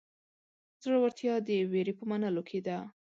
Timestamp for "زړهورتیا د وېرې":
0.83-1.93